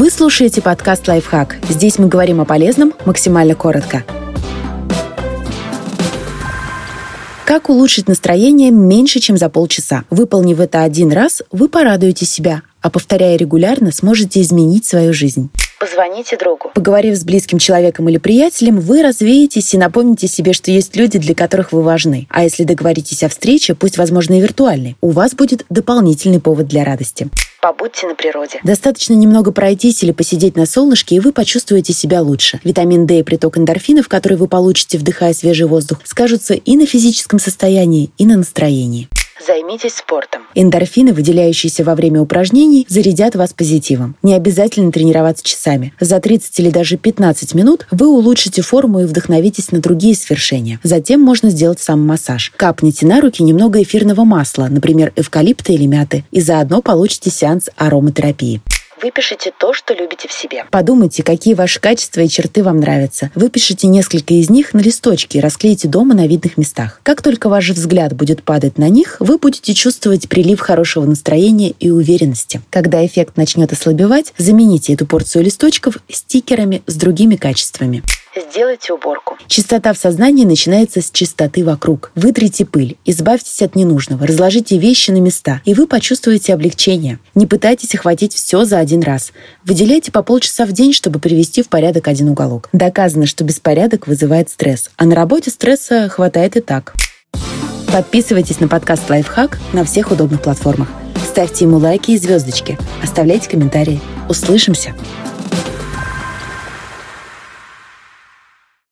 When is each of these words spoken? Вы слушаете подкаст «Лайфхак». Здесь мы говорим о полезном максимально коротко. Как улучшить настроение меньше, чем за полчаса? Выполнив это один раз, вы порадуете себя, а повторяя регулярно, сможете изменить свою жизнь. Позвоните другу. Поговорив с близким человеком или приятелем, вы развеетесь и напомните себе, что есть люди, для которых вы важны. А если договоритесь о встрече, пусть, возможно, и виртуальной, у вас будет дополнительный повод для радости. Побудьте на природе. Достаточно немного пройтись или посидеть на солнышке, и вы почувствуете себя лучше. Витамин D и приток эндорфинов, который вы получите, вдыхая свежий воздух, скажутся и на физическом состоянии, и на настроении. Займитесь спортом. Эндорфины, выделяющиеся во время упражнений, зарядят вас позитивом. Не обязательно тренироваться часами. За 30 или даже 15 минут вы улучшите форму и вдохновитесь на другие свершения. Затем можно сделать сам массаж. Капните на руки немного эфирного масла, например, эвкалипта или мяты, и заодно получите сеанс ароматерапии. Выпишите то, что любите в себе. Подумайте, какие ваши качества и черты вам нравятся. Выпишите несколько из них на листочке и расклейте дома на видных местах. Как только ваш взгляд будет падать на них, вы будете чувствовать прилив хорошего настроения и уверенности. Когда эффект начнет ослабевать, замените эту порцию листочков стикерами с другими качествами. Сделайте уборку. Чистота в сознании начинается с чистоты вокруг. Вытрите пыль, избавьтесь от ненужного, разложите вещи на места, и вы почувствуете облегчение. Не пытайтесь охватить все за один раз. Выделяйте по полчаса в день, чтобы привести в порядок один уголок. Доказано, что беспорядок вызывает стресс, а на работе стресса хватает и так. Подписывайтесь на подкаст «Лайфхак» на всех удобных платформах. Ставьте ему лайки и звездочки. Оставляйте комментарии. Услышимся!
Вы 0.00 0.10
слушаете 0.10 0.62
подкаст 0.62 1.06
«Лайфхак». 1.08 1.58
Здесь 1.68 1.98
мы 1.98 2.08
говорим 2.08 2.40
о 2.40 2.46
полезном 2.46 2.94
максимально 3.04 3.54
коротко. 3.54 4.02
Как 7.44 7.68
улучшить 7.68 8.08
настроение 8.08 8.70
меньше, 8.70 9.20
чем 9.20 9.36
за 9.36 9.50
полчаса? 9.50 10.04
Выполнив 10.08 10.58
это 10.58 10.84
один 10.84 11.12
раз, 11.12 11.42
вы 11.52 11.68
порадуете 11.68 12.24
себя, 12.24 12.62
а 12.80 12.88
повторяя 12.88 13.36
регулярно, 13.36 13.92
сможете 13.92 14.40
изменить 14.40 14.86
свою 14.86 15.12
жизнь. 15.12 15.50
Позвоните 15.78 16.38
другу. 16.38 16.70
Поговорив 16.74 17.14
с 17.14 17.22
близким 17.22 17.58
человеком 17.58 18.08
или 18.08 18.16
приятелем, 18.16 18.80
вы 18.80 19.02
развеетесь 19.02 19.74
и 19.74 19.78
напомните 19.78 20.28
себе, 20.28 20.54
что 20.54 20.70
есть 20.70 20.96
люди, 20.96 21.18
для 21.18 21.34
которых 21.34 21.72
вы 21.72 21.82
важны. 21.82 22.26
А 22.30 22.42
если 22.42 22.64
договоритесь 22.64 23.22
о 23.22 23.28
встрече, 23.28 23.74
пусть, 23.74 23.98
возможно, 23.98 24.38
и 24.38 24.40
виртуальной, 24.40 24.96
у 25.02 25.10
вас 25.10 25.34
будет 25.34 25.66
дополнительный 25.68 26.40
повод 26.40 26.68
для 26.68 26.84
радости. 26.84 27.28
Побудьте 27.60 28.06
на 28.06 28.14
природе. 28.14 28.58
Достаточно 28.64 29.12
немного 29.12 29.52
пройтись 29.52 30.02
или 30.02 30.12
посидеть 30.12 30.56
на 30.56 30.64
солнышке, 30.64 31.16
и 31.16 31.20
вы 31.20 31.32
почувствуете 31.32 31.92
себя 31.92 32.22
лучше. 32.22 32.58
Витамин 32.64 33.06
D 33.06 33.18
и 33.18 33.22
приток 33.22 33.58
эндорфинов, 33.58 34.08
который 34.08 34.38
вы 34.38 34.48
получите, 34.48 34.96
вдыхая 34.96 35.34
свежий 35.34 35.66
воздух, 35.66 35.98
скажутся 36.04 36.54
и 36.54 36.76
на 36.76 36.86
физическом 36.86 37.38
состоянии, 37.38 38.10
и 38.16 38.24
на 38.24 38.38
настроении. 38.38 39.08
Займитесь 39.46 39.94
спортом. 39.94 40.42
Эндорфины, 40.54 41.12
выделяющиеся 41.12 41.82
во 41.82 41.94
время 41.94 42.20
упражнений, 42.20 42.86
зарядят 42.88 43.36
вас 43.36 43.52
позитивом. 43.52 44.16
Не 44.22 44.34
обязательно 44.34 44.92
тренироваться 44.92 45.44
часами. 45.44 45.94
За 45.98 46.20
30 46.20 46.60
или 46.60 46.70
даже 46.70 46.98
15 46.98 47.54
минут 47.54 47.86
вы 47.90 48.08
улучшите 48.08 48.60
форму 48.60 49.00
и 49.00 49.04
вдохновитесь 49.04 49.72
на 49.72 49.80
другие 49.80 50.14
свершения. 50.14 50.78
Затем 50.82 51.20
можно 51.20 51.48
сделать 51.50 51.80
сам 51.80 52.06
массаж. 52.06 52.52
Капните 52.56 53.06
на 53.06 53.20
руки 53.20 53.42
немного 53.42 53.82
эфирного 53.82 54.24
масла, 54.24 54.66
например, 54.68 55.12
эвкалипта 55.16 55.72
или 55.72 55.86
мяты, 55.86 56.24
и 56.30 56.40
заодно 56.40 56.82
получите 56.82 57.30
сеанс 57.30 57.70
ароматерапии. 57.76 58.60
Выпишите 59.02 59.52
то, 59.58 59.72
что 59.72 59.94
любите 59.94 60.28
в 60.28 60.32
себе. 60.32 60.64
Подумайте, 60.70 61.22
какие 61.22 61.54
ваши 61.54 61.80
качества 61.80 62.20
и 62.20 62.28
черты 62.28 62.62
вам 62.62 62.80
нравятся. 62.80 63.30
Выпишите 63.34 63.86
несколько 63.86 64.34
из 64.34 64.50
них 64.50 64.74
на 64.74 64.80
листочке 64.80 65.38
и 65.38 65.40
расклейте 65.40 65.88
дома 65.88 66.14
на 66.14 66.26
видных 66.26 66.58
местах. 66.58 67.00
Как 67.02 67.22
только 67.22 67.48
ваш 67.48 67.70
взгляд 67.70 68.12
будет 68.12 68.42
падать 68.42 68.76
на 68.76 68.88
них, 68.88 69.16
вы 69.20 69.38
будете 69.38 69.72
чувствовать 69.72 70.28
прилив 70.28 70.60
хорошего 70.60 71.04
настроения 71.04 71.70
и 71.80 71.90
уверенности. 71.90 72.60
Когда 72.68 73.04
эффект 73.04 73.36
начнет 73.36 73.72
ослабевать, 73.72 74.34
замените 74.36 74.92
эту 74.92 75.06
порцию 75.06 75.44
листочков 75.44 75.96
стикерами 76.08 76.82
с 76.86 76.96
другими 76.96 77.36
качествами. 77.36 78.02
Сделайте 78.36 78.92
уборку. 78.92 79.36
Чистота 79.48 79.92
в 79.92 79.98
сознании 79.98 80.44
начинается 80.44 81.00
с 81.00 81.10
чистоты 81.10 81.64
вокруг. 81.64 82.12
Вытрите 82.14 82.64
пыль, 82.64 82.96
избавьтесь 83.04 83.60
от 83.60 83.74
ненужного, 83.74 84.24
разложите 84.24 84.78
вещи 84.78 85.10
на 85.10 85.18
места, 85.18 85.60
и 85.64 85.74
вы 85.74 85.88
почувствуете 85.88 86.54
облегчение. 86.54 87.18
Не 87.34 87.46
пытайтесь 87.46 87.94
охватить 87.96 88.32
все 88.34 88.64
за 88.64 88.78
один 88.78 89.02
раз. 89.02 89.32
Выделяйте 89.64 90.12
по 90.12 90.22
полчаса 90.22 90.64
в 90.64 90.70
день, 90.70 90.92
чтобы 90.92 91.18
привести 91.18 91.62
в 91.62 91.68
порядок 91.68 92.06
один 92.06 92.28
уголок. 92.28 92.68
Доказано, 92.72 93.26
что 93.26 93.42
беспорядок 93.42 94.06
вызывает 94.06 94.48
стресс, 94.48 94.90
а 94.96 95.06
на 95.06 95.16
работе 95.16 95.50
стресса 95.50 96.08
хватает 96.08 96.56
и 96.56 96.60
так. 96.60 96.94
Подписывайтесь 97.92 98.60
на 98.60 98.68
подкаст 98.68 99.10
«Лайфхак» 99.10 99.58
на 99.72 99.84
всех 99.84 100.12
удобных 100.12 100.40
платформах. 100.40 100.88
Ставьте 101.26 101.64
ему 101.64 101.78
лайки 101.78 102.12
и 102.12 102.16
звездочки. 102.16 102.78
Оставляйте 103.02 103.50
комментарии. 103.50 104.00
Услышимся! 104.28 104.94